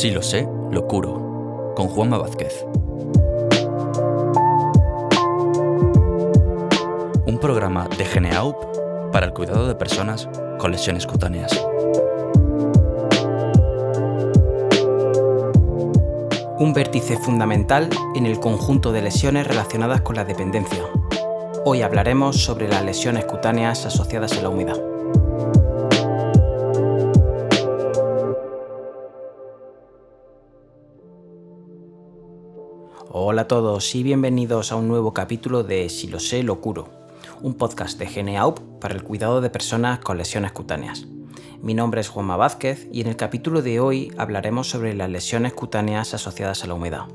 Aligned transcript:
Sí 0.00 0.10
lo 0.10 0.22
sé, 0.22 0.48
lo 0.70 0.86
curo, 0.86 1.74
con 1.76 1.88
Juanma 1.88 2.16
Vázquez. 2.16 2.64
Un 7.26 7.38
programa 7.38 7.86
de 7.98 8.06
Geneaup 8.06 8.56
para 9.12 9.26
el 9.26 9.34
cuidado 9.34 9.68
de 9.68 9.74
personas 9.74 10.26
con 10.56 10.72
lesiones 10.72 11.06
cutáneas. 11.06 11.52
Un 16.58 16.72
vértice 16.72 17.18
fundamental 17.18 17.90
en 18.14 18.24
el 18.24 18.40
conjunto 18.40 18.92
de 18.92 19.02
lesiones 19.02 19.46
relacionadas 19.46 20.00
con 20.00 20.16
la 20.16 20.24
dependencia. 20.24 20.82
Hoy 21.66 21.82
hablaremos 21.82 22.42
sobre 22.42 22.68
las 22.68 22.82
lesiones 22.86 23.26
cutáneas 23.26 23.84
asociadas 23.84 24.32
a 24.38 24.40
la 24.40 24.48
humedad. 24.48 24.89
Hola 33.40 33.46
a 33.46 33.48
todos 33.48 33.94
y 33.94 34.02
bienvenidos 34.02 34.70
a 34.70 34.76
un 34.76 34.86
nuevo 34.86 35.14
capítulo 35.14 35.62
de 35.62 35.88
Si 35.88 36.08
lo 36.08 36.20
sé, 36.20 36.42
lo 36.42 36.60
curo, 36.60 36.90
un 37.40 37.54
podcast 37.54 37.98
de 37.98 38.06
GeneAup 38.06 38.60
para 38.82 38.92
el 38.92 39.02
cuidado 39.02 39.40
de 39.40 39.48
personas 39.48 40.00
con 40.00 40.18
lesiones 40.18 40.52
cutáneas. 40.52 41.06
Mi 41.62 41.72
nombre 41.72 42.02
es 42.02 42.10
Juanma 42.10 42.36
Vázquez 42.36 42.86
y 42.92 43.00
en 43.00 43.06
el 43.06 43.16
capítulo 43.16 43.62
de 43.62 43.80
hoy 43.80 44.12
hablaremos 44.18 44.68
sobre 44.68 44.92
las 44.92 45.08
lesiones 45.08 45.54
cutáneas 45.54 46.12
asociadas 46.12 46.64
a 46.64 46.66
la 46.66 46.74
humedad. 46.74 47.06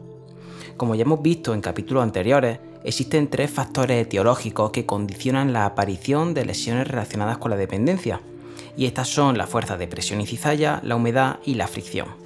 Como 0.77 0.95
ya 0.95 1.03
hemos 1.03 1.21
visto 1.21 1.53
en 1.53 1.61
capítulos 1.61 2.01
anteriores, 2.01 2.57
existen 2.83 3.29
tres 3.29 3.51
factores 3.51 4.01
etiológicos 4.01 4.71
que 4.71 4.87
condicionan 4.87 5.53
la 5.53 5.67
aparición 5.67 6.33
de 6.33 6.45
lesiones 6.45 6.87
relacionadas 6.87 7.37
con 7.37 7.51
la 7.51 7.57
dependencia, 7.57 8.19
y 8.75 8.87
estas 8.87 9.09
son 9.09 9.37
la 9.37 9.45
fuerza 9.45 9.77
de 9.77 9.87
presión 9.87 10.21
y 10.21 10.25
cizalla, 10.25 10.79
la 10.81 10.95
humedad 10.95 11.37
y 11.45 11.53
la 11.53 11.67
fricción. 11.67 12.24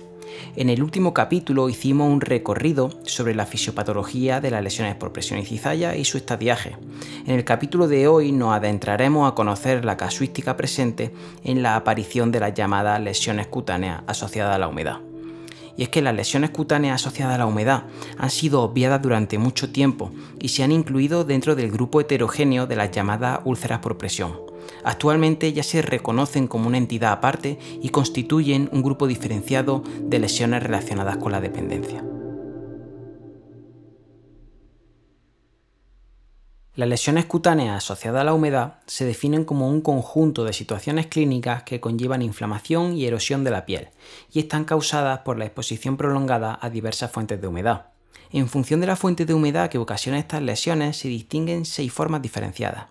En 0.56 0.70
el 0.70 0.84
último 0.84 1.14
capítulo 1.14 1.70
hicimos 1.70 2.12
un 2.12 2.22
recorrido 2.22 2.90
sobre 3.04 3.36
la 3.36 3.46
fisiopatología 3.46 4.42
de 4.42 4.52
las 4.52 4.64
lesiones 4.64 4.96
por 4.96 5.14
presión 5.14 5.40
y 5.40 5.46
cizalla 5.46 5.96
y 5.96 6.06
su 6.06 6.18
estadiaje. 6.18 6.76
En 7.26 7.36
el 7.36 7.46
capítulo 7.46 7.88
de 7.88 8.08
hoy 8.08 8.32
nos 8.32 8.54
adentraremos 8.54 9.30
a 9.32 9.36
conocer 9.36 9.86
la 9.86 9.98
casuística 9.98 10.58
presente 10.58 11.14
en 11.44 11.64
la 11.64 11.76
aparición 11.76 12.32
de 12.32 12.40
las 12.40 12.54
llamadas 12.54 13.00
lesiones 13.02 13.48
cutáneas 13.48 14.04
asociadas 14.08 14.56
a 14.56 14.60
la 14.60 14.68
humedad. 14.68 15.00
Y 15.78 15.84
es 15.84 15.90
que 15.90 16.02
las 16.02 16.14
lesiones 16.16 16.50
cutáneas 16.50 17.02
asociadas 17.02 17.36
a 17.36 17.38
la 17.38 17.46
humedad 17.46 17.84
han 18.18 18.30
sido 18.30 18.62
obviadas 18.62 19.02
durante 19.02 19.38
mucho 19.38 19.72
tiempo 19.72 20.12
y 20.40 20.50
se 20.50 20.64
han 20.64 20.74
incluido 20.74 21.24
dentro 21.24 21.56
del 21.56 21.72
grupo 21.72 22.02
heterogéneo 22.02 22.68
de 22.68 22.76
las 22.76 22.92
llamadas 22.92 23.40
úlceras 23.46 23.80
por 23.80 23.98
presión. 23.98 24.49
Actualmente 24.84 25.52
ya 25.54 25.64
se 25.64 25.82
reconocen 25.82 26.48
como 26.48 26.68
una 26.68 26.78
entidad 26.78 27.12
aparte 27.12 27.60
y 27.82 27.90
constituyen 27.90 28.70
un 28.72 28.82
grupo 28.82 29.08
diferenciado 29.08 29.84
de 30.02 30.20
lesiones 30.20 30.64
relacionadas 30.64 31.18
con 31.18 31.32
la 31.32 31.42
dependencia. 31.42 32.04
Las 36.80 36.88
lesiones 36.88 37.26
cutáneas 37.26 37.76
asociadas 37.76 38.22
a 38.22 38.24
la 38.24 38.34
humedad 38.34 38.76
se 38.86 39.04
definen 39.04 39.44
como 39.44 39.68
un 39.68 39.82
conjunto 39.82 40.46
de 40.46 40.54
situaciones 40.54 41.08
clínicas 41.08 41.64
que 41.64 41.82
conllevan 41.82 42.22
inflamación 42.22 42.96
y 42.96 43.06
erosión 43.06 43.44
de 43.44 43.52
la 43.52 43.66
piel 43.66 43.90
y 44.32 44.40
están 44.40 44.64
causadas 44.64 45.20
por 45.20 45.38
la 45.38 45.44
exposición 45.44 45.98
prolongada 45.98 46.58
a 46.62 46.70
diversas 46.70 47.12
fuentes 47.12 47.42
de 47.42 47.48
humedad. 47.48 47.88
En 48.32 48.48
función 48.48 48.80
de 48.80 48.88
la 48.88 48.96
fuente 48.96 49.26
de 49.26 49.34
humedad 49.34 49.70
que 49.70 49.78
ocasiona 49.78 50.20
estas 50.20 50.42
lesiones 50.42 50.96
se 50.96 51.10
distinguen 51.10 51.66
seis 51.66 51.92
formas 51.92 52.22
diferenciadas 52.22 52.86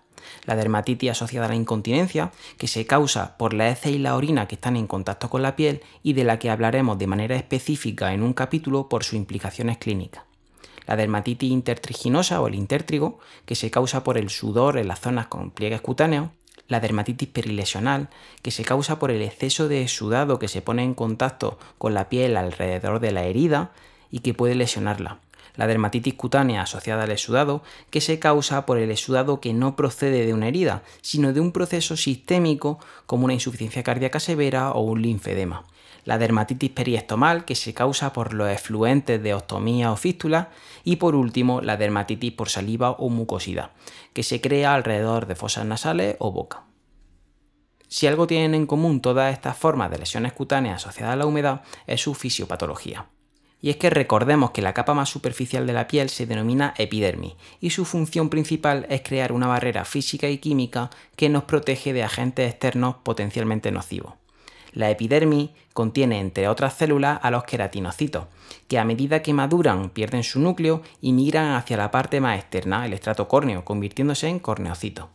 la 0.45 0.55
dermatitis 0.55 1.11
asociada 1.11 1.45
a 1.45 1.49
la 1.49 1.55
incontinencia, 1.55 2.31
que 2.57 2.67
se 2.67 2.85
causa 2.85 3.37
por 3.37 3.53
la 3.53 3.69
heces 3.69 3.93
y 3.93 3.97
la 3.97 4.15
orina 4.15 4.47
que 4.47 4.55
están 4.55 4.75
en 4.75 4.87
contacto 4.87 5.29
con 5.29 5.41
la 5.41 5.55
piel 5.55 5.81
y 6.03 6.13
de 6.13 6.23
la 6.23 6.39
que 6.39 6.49
hablaremos 6.49 6.97
de 6.97 7.07
manera 7.07 7.35
específica 7.35 8.13
en 8.13 8.23
un 8.23 8.33
capítulo 8.33 8.89
por 8.89 9.03
sus 9.03 9.15
implicaciones 9.15 9.77
clínicas. 9.77 10.23
La 10.85 10.95
dermatitis 10.95 11.51
intertriginosa 11.51 12.41
o 12.41 12.47
el 12.47 12.55
intértrigo, 12.55 13.19
que 13.45 13.55
se 13.55 13.69
causa 13.69 14.03
por 14.03 14.17
el 14.17 14.29
sudor 14.29 14.77
en 14.77 14.87
las 14.87 14.99
zonas 14.99 15.27
con 15.27 15.51
pliegues 15.51 15.81
cutáneos, 15.81 16.29
la 16.67 16.79
dermatitis 16.79 17.29
perilesional, 17.29 18.09
que 18.41 18.51
se 18.51 18.63
causa 18.63 18.99
por 18.99 19.11
el 19.11 19.21
exceso 19.21 19.67
de 19.67 19.87
sudado 19.87 20.39
que 20.39 20.47
se 20.47 20.61
pone 20.61 20.83
en 20.83 20.93
contacto 20.93 21.59
con 21.77 21.93
la 21.93 22.09
piel 22.09 22.37
alrededor 22.37 22.99
de 22.99 23.11
la 23.11 23.23
herida 23.23 23.71
y 24.11 24.19
que 24.19 24.33
puede 24.33 24.55
lesionarla 24.55 25.19
la 25.59 25.67
dermatitis 25.67 26.13
cutánea 26.13 26.61
asociada 26.61 27.03
al 27.03 27.11
exudado, 27.11 27.61
que 27.89 27.99
se 27.99 28.17
causa 28.17 28.65
por 28.65 28.77
el 28.77 28.91
exudado 28.91 29.41
que 29.41 29.51
no 29.51 29.75
procede 29.75 30.25
de 30.25 30.33
una 30.33 30.47
herida, 30.47 30.83
sino 31.01 31.33
de 31.33 31.41
un 31.41 31.51
proceso 31.51 31.97
sistémico 31.97 32.79
como 33.05 33.25
una 33.25 33.33
insuficiencia 33.33 33.83
cardíaca 33.83 34.21
severa 34.21 34.71
o 34.71 34.79
un 34.79 35.01
linfedema. 35.01 35.65
La 36.05 36.17
dermatitis 36.17 36.71
periestomal, 36.71 37.43
que 37.43 37.55
se 37.55 37.73
causa 37.73 38.13
por 38.13 38.33
los 38.33 38.49
efluentes 38.49 39.21
de 39.21 39.33
ostomía 39.33 39.91
o 39.91 39.97
fístula. 39.97 40.49
Y 40.85 40.95
por 40.95 41.13
último, 41.13 41.59
la 41.59 41.75
dermatitis 41.75 42.31
por 42.31 42.47
saliva 42.47 42.91
o 42.91 43.09
mucosidad, 43.09 43.71
que 44.13 44.23
se 44.23 44.39
crea 44.39 44.73
alrededor 44.73 45.27
de 45.27 45.35
fosas 45.35 45.65
nasales 45.65 46.15
o 46.19 46.31
boca. 46.31 46.63
Si 47.89 48.07
algo 48.07 48.27
tienen 48.27 48.55
en 48.55 48.65
común 48.65 49.01
todas 49.01 49.33
estas 49.33 49.57
formas 49.57 49.91
de 49.91 49.97
lesiones 49.97 50.31
cutáneas 50.31 50.85
asociadas 50.85 51.15
a 51.15 51.17
la 51.17 51.25
humedad 51.25 51.63
es 51.85 51.99
su 51.99 52.13
fisiopatología. 52.13 53.07
Y 53.61 53.69
es 53.69 53.75
que 53.75 53.89
recordemos 53.89 54.51
que 54.51 54.61
la 54.61 54.73
capa 54.73 54.93
más 54.93 55.09
superficial 55.09 55.67
de 55.67 55.73
la 55.73 55.87
piel 55.87 56.09
se 56.09 56.25
denomina 56.25 56.73
epidermis 56.77 57.33
y 57.59 57.71
su 57.71 57.83
función 57.83 58.29
principal 58.29 58.85
es 58.89 59.01
crear 59.01 59.31
una 59.31 59.47
barrera 59.47 59.83
física 59.83 60.29
y 60.29 60.37
química 60.37 60.89
que 61.15 61.29
nos 61.29 61.43
protege 61.43 61.91
de 61.91 62.03
agentes 62.03 62.49
externos 62.49 62.95
potencialmente 63.03 63.71
nocivos. 63.71 64.13
La 64.71 64.89
epidermis 64.89 65.49
contiene 65.73 66.19
entre 66.19 66.47
otras 66.47 66.75
células 66.75 67.19
a 67.21 67.31
los 67.31 67.43
queratinocitos, 67.43 68.27
que 68.67 68.79
a 68.79 68.85
medida 68.85 69.21
que 69.21 69.33
maduran 69.33 69.89
pierden 69.89 70.23
su 70.23 70.39
núcleo 70.39 70.81
y 71.01 71.11
migran 71.11 71.53
hacia 71.53 71.77
la 71.77 71.91
parte 71.91 72.21
más 72.21 72.39
externa, 72.39 72.85
el 72.85 72.93
estrato 72.93 73.27
córneo, 73.27 73.65
convirtiéndose 73.65 74.27
en 74.27 74.39
corneocitos. 74.39 75.07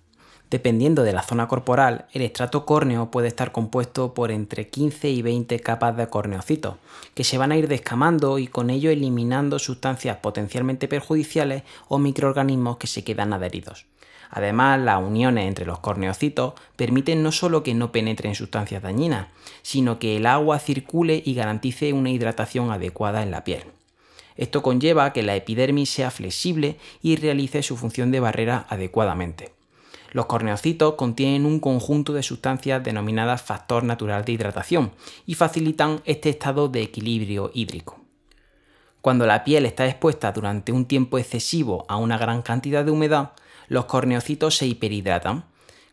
Dependiendo 0.55 1.03
de 1.03 1.13
la 1.13 1.25
zona 1.25 1.49
corporal, 1.49 2.07
el 2.13 2.23
estrato 2.23 2.65
córneo 2.65 3.11
puede 3.11 3.27
estar 3.27 3.51
compuesto 3.51 4.15
por 4.15 4.31
entre 4.31 4.69
15 4.69 5.11
y 5.11 5.21
20 5.21 5.59
capas 5.59 5.97
de 5.97 6.07
corneocitos, 6.07 6.77
que 7.15 7.25
se 7.25 7.39
van 7.39 7.51
a 7.51 7.57
ir 7.57 7.67
descamando 7.67 8.39
y 8.39 8.47
con 8.47 8.71
ello 8.71 8.93
eliminando 8.93 9.59
sustancias 9.59 10.19
potencialmente 10.19 10.87
perjudiciales 10.87 11.65
o 11.89 11.99
microorganismos 11.99 12.77
que 12.77 12.87
se 12.87 13.03
quedan 13.03 13.33
adheridos. 13.33 13.87
Además, 14.31 14.79
las 14.79 15.03
uniones 15.03 15.49
entre 15.49 15.67
los 15.67 15.81
corneocitos 15.81 16.55
permiten 16.77 17.25
no 17.25 17.33
solo 17.33 17.65
que 17.65 17.75
no 17.75 17.91
penetren 17.91 18.37
sustancias 18.37 18.85
dañinas, 18.85 19.27
sino 19.63 19.99
que 19.99 20.19
el 20.19 20.25
agua 20.25 20.61
circule 20.61 21.21
y 21.27 21.35
garantice 21.35 21.93
una 21.93 22.11
hidratación 22.11 22.71
adecuada 22.71 23.25
en 23.25 23.33
la 23.33 23.43
piel. 23.43 23.65
Esto 24.37 24.63
conlleva 24.63 25.13
que 25.13 25.25
la 25.25 25.35
epidermis 25.35 25.91
sea 25.91 26.13
flexible 26.13 26.77
y 27.03 27.17
realice 27.17 27.65
su 27.65 27.77
función 27.77 28.13
de 28.13 28.21
barrera 28.21 28.67
adecuadamente. 28.69 29.54
Los 30.15 30.27
corneocitos 30.27 30.95
contienen 30.95 31.45
un 31.45 31.59
conjunto 31.59 32.13
de 32.13 32.23
sustancias 32.23 32.85
denominadas 32.85 33.43
factor 33.43 33.83
natural 33.83 34.25
de 34.25 34.31
hidratación 34.31 34.93
y 35.27 35.35
facilitan 35.35 36.03
este 36.05 36.31
estado 36.31 36.69
de 36.69 36.83
equilibrio 36.83 37.51
hídrico. 37.53 37.99
Cuando 39.01 39.27
la 39.27 39.43
piel 39.43 39.67
está 39.67 39.87
expuesta 39.87 40.31
durante 40.31 40.71
un 40.71 40.85
tiempo 40.85 41.19
excesivo 41.19 41.85
a 41.89 41.97
una 41.97 42.17
gran 42.17 42.43
cantidad 42.43 42.85
de 42.85 42.93
humedad, 42.93 43.33
los 43.67 43.87
corneocitos 43.87 44.57
se 44.57 44.69
hiperhidratan. 44.69 45.47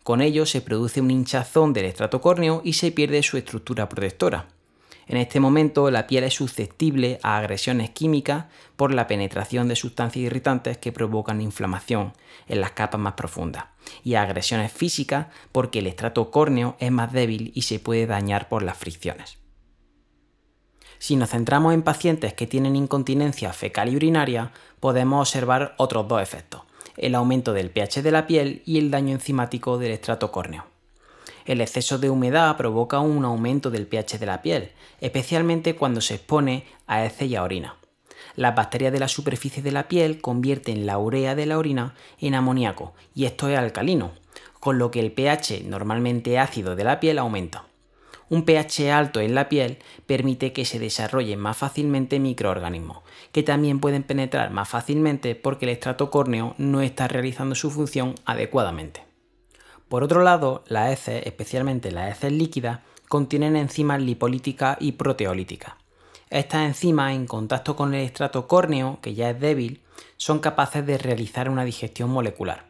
Con 0.04 0.22
ello 0.22 0.46
se 0.46 0.62
produce 0.62 1.02
un 1.02 1.10
hinchazón 1.10 1.74
del 1.74 1.86
estrato 1.86 2.22
córneo 2.22 2.62
y 2.64 2.74
se 2.74 2.92
pierde 2.92 3.24
su 3.24 3.38
estructura 3.38 3.90
protectora. 3.90 4.50
En 5.12 5.18
este 5.18 5.42
momento 5.42 5.92
la 5.92 6.08
piel 6.08 6.24
es 6.24 6.36
susceptible 6.36 7.20
a 7.22 7.38
agresiones 7.38 7.90
químicas 7.90 8.46
por 8.78 8.94
la 8.94 9.08
penetración 9.08 9.68
de 9.68 9.76
sustancias 9.76 10.24
irritantes 10.24 10.78
que 10.78 10.94
provocan 10.94 11.42
inflamación 11.42 12.14
en 12.48 12.62
las 12.62 12.72
capas 12.72 13.02
más 13.02 13.16
profundas 13.16 13.66
y 14.06 14.14
a 14.14 14.22
agresiones 14.22 14.72
físicas 14.72 15.28
porque 15.52 15.80
el 15.80 15.88
estrato 15.88 16.32
córneo 16.32 16.78
es 16.80 16.92
más 16.92 17.12
débil 17.12 17.52
y 17.54 17.64
se 17.64 17.78
puede 17.78 18.08
dañar 18.08 18.48
por 18.48 18.64
las 18.64 18.78
fricciones. 18.78 19.38
Si 20.98 21.18
nos 21.18 21.32
centramos 21.32 21.74
en 21.74 21.82
pacientes 21.82 22.34
que 22.34 22.48
tienen 22.48 22.78
incontinencia 22.78 23.52
fecal 23.52 23.90
y 23.90 23.98
urinaria, 23.98 24.54
podemos 24.80 25.28
observar 25.28 25.76
otros 25.78 26.08
dos 26.08 26.22
efectos, 26.22 26.62
el 26.96 27.16
aumento 27.16 27.52
del 27.52 27.70
pH 27.70 28.02
de 28.02 28.12
la 28.12 28.28
piel 28.28 28.64
y 28.66 28.78
el 28.78 28.90
daño 28.90 29.12
enzimático 29.12 29.78
del 29.78 29.92
estrato 29.92 30.32
córneo. 30.32 30.72
El 31.46 31.62
exceso 31.62 31.98
de 31.98 32.10
humedad 32.10 32.56
provoca 32.58 33.00
un 33.00 33.26
aumento 33.26 33.72
del 33.72 33.88
pH 33.88 34.20
de 34.20 34.26
la 34.26 34.42
piel, 34.42 34.72
especialmente 35.00 35.76
cuando 35.76 36.02
se 36.02 36.16
expone 36.16 36.66
a 36.88 37.06
heces 37.06 37.30
y 37.30 37.36
a 37.36 37.44
orina. 37.44 37.76
Las 38.36 38.56
bacterias 38.56 38.94
de 38.94 39.00
la 39.00 39.08
superficie 39.08 39.62
de 39.64 39.72
la 39.72 39.88
piel 39.88 40.22
convierten 40.22 40.86
la 40.86 40.98
urea 40.98 41.36
de 41.36 41.46
la 41.46 41.58
orina 41.58 41.96
en 42.20 42.36
amoníaco 42.36 42.94
y 43.14 43.26
esto 43.26 43.50
es 43.50 43.58
alcalino, 43.58 44.12
con 44.60 44.78
lo 44.78 44.92
que 44.92 45.00
el 45.00 45.12
pH 45.12 45.64
normalmente 45.66 46.40
ácido 46.40 46.76
de 46.76 46.84
la 46.84 47.00
piel 47.00 47.20
aumenta. 47.20 47.66
Un 48.30 48.44
pH 48.44 48.94
alto 48.94 49.20
en 49.20 49.36
la 49.36 49.50
piel 49.50 49.80
permite 50.06 50.54
que 50.54 50.64
se 50.64 50.80
desarrollen 50.80 51.38
más 51.38 51.58
fácilmente 51.58 52.18
microorganismos, 52.18 53.00
que 53.34 53.44
también 53.44 53.82
pueden 53.82 54.04
penetrar 54.04 54.52
más 54.52 54.70
fácilmente 54.70 55.36
porque 55.36 55.66
el 55.66 55.72
estrato 55.72 56.10
córneo 56.10 56.56
no 56.58 56.80
está 56.80 57.10
realizando 57.10 57.56
su 57.56 57.70
función 57.72 58.16
adecuadamente. 58.24 59.11
Por 59.92 60.06
otro 60.06 60.24
lado, 60.24 60.64
las 60.68 60.90
heces, 60.90 61.24
especialmente 61.26 61.92
las 61.92 62.16
heces 62.16 62.32
líquidas, 62.32 62.80
contienen 63.10 63.58
enzimas 63.58 64.02
lipolíticas 64.02 64.78
y 64.80 64.94
proteolíticas. 64.94 65.74
Estas 66.30 66.66
enzimas, 66.66 67.14
en 67.14 67.28
contacto 67.28 67.76
con 67.76 67.94
el 67.94 68.06
estrato 68.06 68.48
córneo, 68.48 69.00
que 69.02 69.16
ya 69.16 69.32
es 69.32 69.40
débil, 69.42 69.82
son 70.16 70.40
capaces 70.40 70.86
de 70.86 70.98
realizar 70.98 71.50
una 71.50 71.66
digestión 71.66 72.10
molecular. 72.10 72.68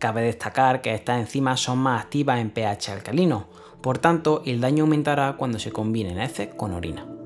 Cabe 0.00 0.22
destacar 0.22 0.82
que 0.82 0.94
estas 0.94 1.20
enzimas 1.20 1.60
son 1.60 1.78
más 1.78 2.02
activas 2.02 2.40
en 2.40 2.50
pH 2.50 2.90
alcalino, 2.90 3.46
por 3.80 3.98
tanto 3.98 4.42
el 4.44 4.60
daño 4.60 4.82
aumentará 4.82 5.36
cuando 5.36 5.60
se 5.60 5.70
combinen 5.70 6.18
heces 6.18 6.48
con 6.56 6.72
orina. 6.72 7.17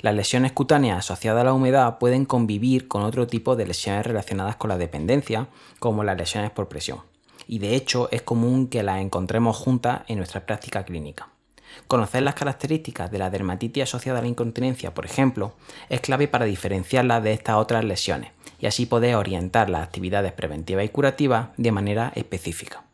Las 0.00 0.14
lesiones 0.14 0.52
cutáneas 0.52 0.98
asociadas 0.98 1.40
a 1.42 1.44
la 1.44 1.52
humedad 1.52 1.98
pueden 1.98 2.24
convivir 2.24 2.88
con 2.88 3.02
otro 3.02 3.26
tipo 3.26 3.56
de 3.56 3.66
lesiones 3.66 4.06
relacionadas 4.06 4.56
con 4.56 4.68
la 4.68 4.78
dependencia, 4.78 5.48
como 5.78 6.04
las 6.04 6.16
lesiones 6.16 6.50
por 6.50 6.68
presión 6.68 7.00
y 7.48 7.58
de 7.58 7.74
hecho 7.74 8.08
es 8.12 8.22
común 8.22 8.68
que 8.68 8.82
las 8.82 9.00
encontremos 9.00 9.56
juntas 9.56 10.02
en 10.06 10.18
nuestra 10.18 10.46
práctica 10.46 10.84
clínica. 10.84 11.28
Conocer 11.86 12.22
las 12.22 12.34
características 12.34 13.10
de 13.10 13.18
la 13.18 13.30
dermatitis 13.30 13.84
asociada 13.84 14.18
a 14.18 14.22
la 14.22 14.28
incontinencia, 14.28 14.94
por 14.94 15.06
ejemplo, 15.06 15.54
es 15.88 16.00
clave 16.00 16.28
para 16.28 16.44
diferenciarla 16.44 17.20
de 17.20 17.32
estas 17.32 17.56
otras 17.56 17.84
lesiones 17.84 18.32
y 18.60 18.66
así 18.66 18.86
poder 18.86 19.16
orientar 19.16 19.70
las 19.70 19.82
actividades 19.82 20.32
preventivas 20.32 20.84
y 20.84 20.88
curativas 20.88 21.48
de 21.56 21.72
manera 21.72 22.12
específica. 22.14 22.84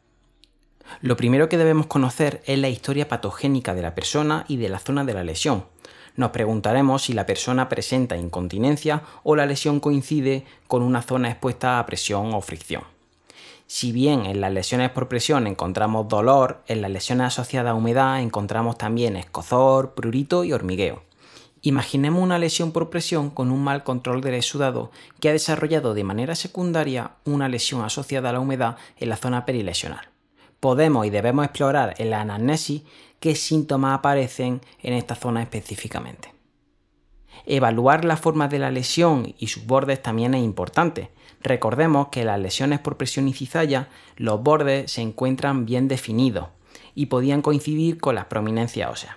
Lo 1.01 1.17
primero 1.17 1.49
que 1.49 1.57
debemos 1.57 1.87
conocer 1.87 2.43
es 2.47 2.59
la 2.59 2.69
historia 2.69 3.09
patogénica 3.09 3.75
de 3.75 3.83
la 3.83 3.95
persona 3.95 4.45
y 4.49 4.59
de 4.59 4.69
la 4.69 4.79
zona 4.79 5.05
de 5.05 5.15
la 5.15 5.25
lesión. 5.25 5.65
Nos 6.17 6.31
preguntaremos 6.31 7.03
si 7.03 7.13
la 7.13 7.27
persona 7.27 7.69
presenta 7.69 8.17
incontinencia 8.17 9.03
o 9.25 9.35
la 9.35 9.47
lesión 9.47 9.81
coincide 9.81 10.45
con 10.69 10.83
una 10.83 11.03
zona 11.03 11.29
expuesta 11.29 11.79
a 11.79 11.87
presión 11.87 12.35
o 12.35 12.41
fricción. 12.41 12.85
Si 13.67 13.91
bien 13.91 14.27
en 14.27 14.41
las 14.41 14.53
lesiones 14.53 14.91
por 14.91 15.09
presión 15.09 15.47
encontramos 15.47 16.07
dolor, 16.07 16.63
en 16.69 16.83
las 16.83 16.91
lesiones 16.91 17.29
asociadas 17.29 17.73
a 17.73 17.75
humedad 17.75 18.21
encontramos 18.21 18.79
también 18.79 19.17
escozor, 19.17 19.95
prurito 19.95 20.45
y 20.45 20.53
hormigueo. 20.53 21.03
Imaginemos 21.63 22.23
una 22.23 22.39
lesión 22.39 22.73
por 22.73 22.91
presión 22.91 23.31
con 23.31 23.51
un 23.51 23.65
mal 23.65 23.83
control 23.83 24.21
del 24.21 24.35
exudado 24.35 24.93
que 25.19 25.31
ha 25.31 25.33
desarrollado 25.33 25.95
de 25.95 26.05
manera 26.05 26.35
secundaria 26.35 27.13
una 27.25 27.49
lesión 27.49 27.83
asociada 27.83 28.31
a 28.31 28.33
la 28.35 28.41
humedad 28.41 28.77
en 28.99 29.09
la 29.09 29.17
zona 29.17 29.47
perilesional. 29.47 30.14
Podemos 30.65 31.05
y 31.05 31.11
debemos 31.11 31.45
explorar 31.45 31.95
en 31.99 32.09
la 32.09 32.23
anamnesis 32.23 32.85
qué 33.21 33.35
síntomas 33.35 33.99
aparecen 33.99 34.63
en 34.83 34.95
esta 34.95 35.15
zona 35.15 35.43
específicamente. 35.43 36.33
Evaluar 37.45 38.07
la 38.07 38.17
forma 38.17 38.49
de 38.49 38.59
la 38.59 38.71
lesión 38.71 39.35
y 39.39 39.49
sus 39.49 39.67
bordes 39.67 40.01
también 40.01 40.33
es 40.33 40.43
importante, 40.43 41.11
Recordemos 41.43 42.09
que 42.09 42.25
las 42.25 42.41
lesiones 42.41 42.81
por 42.81 42.97
presión 42.97 43.29
y 43.29 43.35
cizalla 43.35 43.89
los 44.17 44.43
bordes 44.43 44.91
se 44.91 45.03
encuentran 45.03 45.67
bien 45.67 45.87
definidos 45.87 46.49
y 46.95 47.07
podían 47.07 47.43
coincidir 47.43 48.01
con 48.01 48.15
las 48.15 48.25
prominencias 48.25 48.91
óseas. 48.91 49.17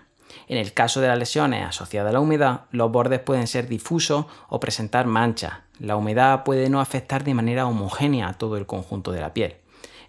En 0.50 0.58
el 0.58 0.74
caso 0.74 1.00
de 1.00 1.08
las 1.08 1.18
lesiones 1.18 1.66
asociadas 1.66 2.10
a 2.10 2.14
la 2.14 2.20
humedad, 2.20 2.66
los 2.72 2.92
bordes 2.92 3.22
pueden 3.22 3.48
ser 3.48 3.70
difusos 3.70 4.26
o 4.50 4.60
presentar 4.60 5.08
manchas. 5.08 5.54
La 5.80 5.96
humedad 5.96 6.44
puede 6.44 6.70
no 6.70 6.82
afectar 6.82 7.24
de 7.24 7.34
manera 7.34 7.66
homogénea 7.66 8.28
a 8.28 8.34
todo 8.34 8.58
el 8.58 8.66
conjunto 8.66 9.14
de 9.14 9.22
la 9.22 9.34
piel. 9.34 9.56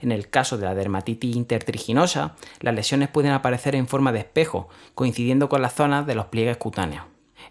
En 0.00 0.12
el 0.12 0.28
caso 0.28 0.58
de 0.58 0.64
la 0.64 0.74
dermatitis 0.74 1.36
intertriginosa, 1.36 2.36
las 2.60 2.74
lesiones 2.74 3.08
pueden 3.08 3.32
aparecer 3.32 3.74
en 3.74 3.88
forma 3.88 4.12
de 4.12 4.20
espejo, 4.20 4.68
coincidiendo 4.94 5.48
con 5.48 5.62
las 5.62 5.74
zonas 5.74 6.06
de 6.06 6.14
los 6.14 6.26
pliegues 6.26 6.56
cutáneos. 6.56 7.04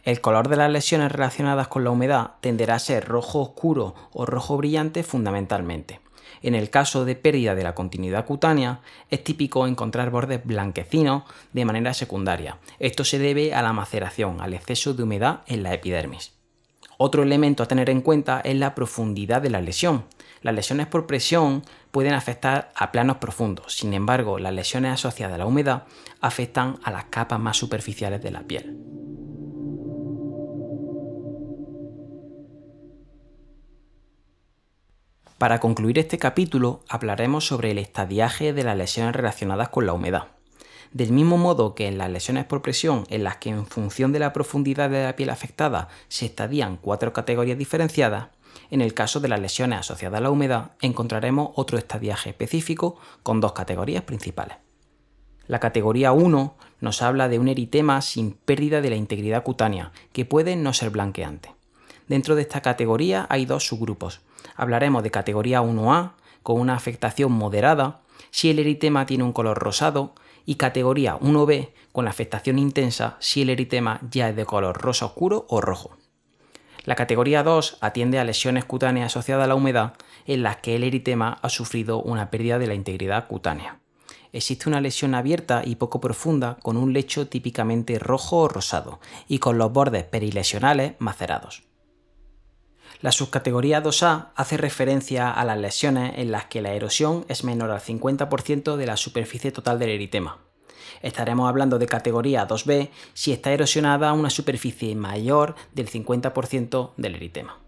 El 0.04 0.22
color 0.22 0.48
de 0.48 0.56
las 0.56 0.72
lesiones 0.72 1.12
relacionadas 1.12 1.68
con 1.68 1.84
la 1.84 1.90
humedad 1.90 2.32
tenderá 2.40 2.76
a 2.76 2.80
ser 2.80 3.06
rojo 3.06 3.42
oscuro 3.42 3.96
o 4.14 4.26
rojo 4.26 4.58
brillante 4.58 5.04
fundamentalmente. 5.04 6.00
En 6.42 6.56
el 6.56 6.70
caso 6.70 7.04
de 7.04 7.16
pérdida 7.16 7.56
de 7.56 7.64
la 7.64 7.76
continuidad 7.76 8.26
cutánea, 8.26 8.82
es 9.10 9.24
típico 9.24 9.68
encontrar 9.68 10.10
bordes 10.10 10.46
blanquecinos 10.46 11.24
de 11.52 11.66
manera 11.66 11.94
secundaria. 11.94 12.58
Esto 12.80 13.04
se 13.04 13.20
debe 13.20 13.54
a 13.54 13.62
la 13.62 13.74
maceración, 13.74 14.40
al 14.42 14.54
exceso 14.54 14.94
de 14.94 15.04
humedad 15.04 15.42
en 15.48 15.64
la 15.64 15.74
epidermis. 15.74 16.37
Otro 16.98 17.22
elemento 17.22 17.62
a 17.62 17.68
tener 17.68 17.90
en 17.90 18.02
cuenta 18.02 18.42
es 18.42 18.56
la 18.56 18.74
profundidad 18.74 19.42
de 19.42 19.52
la 19.52 19.62
lesión. 19.62 20.06
Las 20.42 20.56
lesiones 20.56 20.88
por 20.88 21.06
presión 21.06 21.64
pueden 21.92 22.14
afectar 22.14 22.72
a 22.76 22.92
planos 22.92 23.18
profundos, 23.18 23.74
sin 23.74 23.94
embargo, 23.94 24.40
las 24.40 24.54
lesiones 24.54 24.94
asociadas 24.94 25.36
a 25.36 25.38
la 25.38 25.46
humedad 25.46 25.84
afectan 26.22 26.80
a 26.84 26.92
las 26.92 27.06
capas 27.06 27.40
más 27.40 27.58
superficiales 27.58 28.22
de 28.22 28.32
la 28.32 28.44
piel. 28.44 28.78
Para 35.38 35.60
concluir 35.60 36.00
este 36.00 36.18
capítulo 36.18 36.84
hablaremos 36.90 37.46
sobre 37.46 37.70
el 37.70 37.78
estadiaje 37.78 38.54
de 38.54 38.64
las 38.64 38.76
lesiones 38.76 39.16
relacionadas 39.16 39.70
con 39.70 39.86
la 39.86 39.94
humedad. 39.94 40.37
Del 40.92 41.12
mismo 41.12 41.38
modo 41.38 41.76
que 41.76 41.88
en 41.88 41.98
las 41.98 42.10
lesiones 42.10 42.46
por 42.46 42.62
presión, 42.62 43.06
en 43.10 43.24
las 43.24 43.38
que 43.38 43.50
en 43.50 43.66
función 43.66 44.12
de 44.12 44.20
la 44.20 44.34
profundidad 44.34 44.90
de 44.90 45.04
la 45.04 45.16
piel 45.16 45.30
afectada 45.30 45.90
se 46.08 46.26
estadían 46.26 46.78
cuatro 46.78 47.14
categorías 47.14 47.58
diferenciadas, 47.58 48.30
en 48.70 48.82
el 48.82 48.94
caso 48.94 49.20
de 49.20 49.28
las 49.28 49.40
lesiones 49.40 49.80
asociadas 49.80 50.18
a 50.18 50.22
la 50.22 50.32
humedad 50.32 50.72
encontraremos 50.82 51.52
otro 51.56 51.78
estadiaje 51.78 52.30
específico 52.30 52.98
con 53.24 53.40
dos 53.40 53.54
categorías 53.54 54.04
principales. 54.04 54.58
La 55.48 55.60
categoría 55.60 56.12
1 56.12 56.56
nos 56.82 57.02
habla 57.02 57.30
de 57.30 57.40
un 57.40 57.48
eritema 57.48 58.02
sin 58.02 58.34
pérdida 58.34 58.82
de 58.82 58.90
la 58.90 58.98
integridad 58.98 59.44
cutánea, 59.44 59.92
que 60.12 60.26
puede 60.26 60.56
no 60.58 60.74
ser 60.74 60.90
blanqueante. 60.90 61.56
Dentro 62.08 62.36
de 62.36 62.42
esta 62.42 62.62
categoría 62.62 63.26
hay 63.30 63.46
dos 63.46 63.66
subgrupos, 63.66 64.22
hablaremos 64.56 65.04
de 65.04 65.12
categoría 65.12 65.62
1A, 65.62 66.14
con 66.44 66.60
una 66.60 66.76
afectación 66.76 67.32
moderada, 67.32 68.02
si 68.32 68.50
el 68.50 68.60
eritema 68.60 69.06
tiene 69.06 69.24
un 69.24 69.34
color 69.34 69.58
rosado, 69.58 70.14
y 70.48 70.56
categoría 70.56 71.20
1B, 71.20 71.74
con 71.92 72.08
afectación 72.08 72.58
intensa, 72.58 73.18
si 73.20 73.44
el 73.44 73.52
eritema 73.52 74.00
ya 74.10 74.30
es 74.30 74.36
de 74.36 74.46
color 74.46 74.82
rosa 74.82 75.06
oscuro 75.06 75.46
o 75.50 75.62
rojo. 75.62 75.98
La 76.86 76.96
categoría 76.96 77.44
2 77.44 77.80
atiende 77.82 78.18
a 78.18 78.24
lesiones 78.24 78.64
cutáneas 78.64 79.08
asociadas 79.08 79.44
a 79.44 79.48
la 79.48 79.56
humedad 79.56 79.94
en 80.26 80.44
las 80.44 80.58
que 80.58 80.78
el 80.78 80.86
eritema 80.86 81.38
ha 81.42 81.50
sufrido 81.50 82.02
una 82.02 82.32
pérdida 82.32 82.60
de 82.60 82.68
la 82.68 82.76
integridad 82.76 83.28
cutánea. 83.28 83.82
Existe 84.32 84.70
una 84.70 84.80
lesión 84.80 85.16
abierta 85.16 85.64
y 85.66 85.76
poco 85.76 86.00
profunda 86.00 86.58
con 86.64 86.78
un 86.78 86.94
lecho 86.94 87.28
típicamente 87.28 88.00
rojo 88.00 88.38
o 88.38 88.48
rosado 88.48 89.02
y 89.28 89.40
con 89.40 89.58
los 89.58 89.74
bordes 89.74 90.06
perilesionales 90.06 90.94
macerados. 91.00 91.67
La 93.00 93.12
subcategoría 93.12 93.84
2A 93.84 94.30
hace 94.36 94.58
referencia 94.58 95.32
a 95.32 95.46
las 95.46 95.60
lesiones 95.60 96.14
en 96.18 96.32
las 96.32 96.46
que 96.46 96.62
la 96.62 96.74
erosión 96.74 97.26
es 97.28 97.44
menor 97.44 97.70
al 97.70 97.80
50% 97.80 98.76
de 98.76 98.86
la 98.88 98.98
superficie 98.98 99.52
total 99.52 99.78
del 99.78 99.90
eritema. 99.90 100.40
Estaremos 101.04 101.48
hablando 101.48 101.78
de 101.78 101.86
categoría 101.86 102.48
2B 102.48 102.90
si 103.14 103.32
está 103.32 103.52
erosionada 103.52 104.14
una 104.14 104.32
superficie 104.32 104.96
mayor 104.96 105.56
del 105.74 105.90
50% 105.90 106.94
del 106.98 107.16
eritema. 107.16 107.67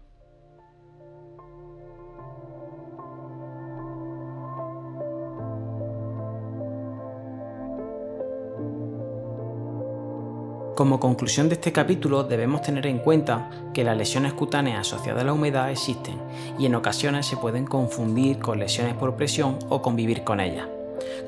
Como 10.80 10.98
conclusión 10.98 11.50
de 11.50 11.56
este 11.56 11.72
capítulo 11.72 12.24
debemos 12.24 12.62
tener 12.62 12.86
en 12.86 13.00
cuenta 13.00 13.50
que 13.74 13.84
las 13.84 13.98
lesiones 13.98 14.32
cutáneas 14.32 14.80
asociadas 14.80 15.20
a 15.20 15.26
la 15.26 15.34
humedad 15.34 15.70
existen 15.70 16.18
y 16.58 16.64
en 16.64 16.74
ocasiones 16.74 17.26
se 17.26 17.36
pueden 17.36 17.66
confundir 17.66 18.38
con 18.38 18.58
lesiones 18.58 18.94
por 18.94 19.14
presión 19.14 19.58
o 19.68 19.82
convivir 19.82 20.24
con 20.24 20.40
ellas. 20.40 20.68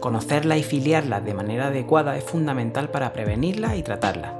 Conocerlas 0.00 0.56
y 0.56 0.62
filiarlas 0.62 1.22
de 1.26 1.34
manera 1.34 1.66
adecuada 1.66 2.16
es 2.16 2.24
fundamental 2.24 2.88
para 2.88 3.12
prevenirlas 3.12 3.76
y 3.76 3.82
tratarlas. 3.82 4.32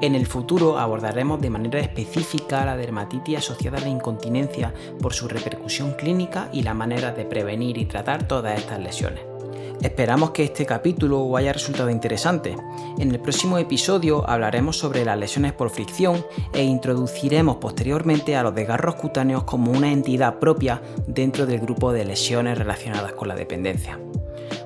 En 0.00 0.14
el 0.14 0.26
futuro 0.28 0.78
abordaremos 0.78 1.40
de 1.40 1.50
manera 1.50 1.80
específica 1.80 2.64
la 2.64 2.76
dermatitis 2.76 3.38
asociada 3.38 3.78
a 3.78 3.80
la 3.80 3.88
incontinencia 3.88 4.72
por 5.02 5.12
su 5.12 5.26
repercusión 5.26 5.94
clínica 5.94 6.50
y 6.52 6.62
la 6.62 6.72
manera 6.72 7.10
de 7.10 7.24
prevenir 7.24 7.78
y 7.78 7.86
tratar 7.86 8.28
todas 8.28 8.56
estas 8.56 8.78
lesiones. 8.78 9.35
Esperamos 9.82 10.30
que 10.30 10.44
este 10.44 10.66
capítulo 10.66 11.24
os 11.24 11.38
haya 11.38 11.52
resultado 11.52 11.90
interesante. 11.90 12.56
En 12.98 13.10
el 13.10 13.20
próximo 13.20 13.58
episodio 13.58 14.28
hablaremos 14.28 14.78
sobre 14.78 15.04
las 15.04 15.18
lesiones 15.18 15.52
por 15.52 15.70
fricción 15.70 16.24
e 16.52 16.62
introduciremos 16.62 17.56
posteriormente 17.56 18.36
a 18.36 18.42
los 18.42 18.54
desgarros 18.54 18.96
cutáneos 18.96 19.44
como 19.44 19.70
una 19.70 19.92
entidad 19.92 20.38
propia 20.38 20.80
dentro 21.06 21.46
del 21.46 21.60
grupo 21.60 21.92
de 21.92 22.04
lesiones 22.04 22.58
relacionadas 22.58 23.12
con 23.12 23.28
la 23.28 23.34
dependencia. 23.34 23.98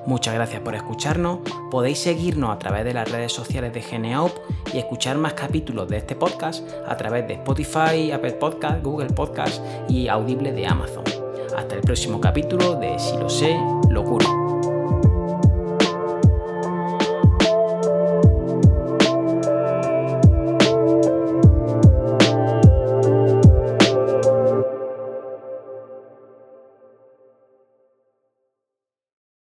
Muchas 0.05 0.33
gracias 0.33 0.61
por 0.61 0.75
escucharnos. 0.75 1.39
Podéis 1.69 1.99
seguirnos 1.99 2.49
a 2.49 2.59
través 2.59 2.85
de 2.85 2.93
las 2.93 3.09
redes 3.11 3.31
sociales 3.31 3.73
de 3.73 3.81
Geneaup 3.81 4.31
y 4.73 4.79
escuchar 4.79 5.17
más 5.17 5.33
capítulos 5.33 5.87
de 5.89 5.97
este 5.97 6.15
podcast 6.15 6.67
a 6.87 6.97
través 6.97 7.27
de 7.27 7.35
Spotify, 7.35 8.11
Apple 8.11 8.33
Podcast, 8.33 8.83
Google 8.83 9.09
Podcast 9.09 9.61
y 9.89 10.07
Audible 10.07 10.51
de 10.51 10.65
Amazon. 10.65 11.03
Hasta 11.55 11.75
el 11.75 11.81
próximo 11.81 12.19
capítulo 12.19 12.75
de 12.75 12.97
Si 12.97 13.15
lo 13.17 13.29
sé, 13.29 13.57
lo 13.89 14.03
curo. 14.03 14.40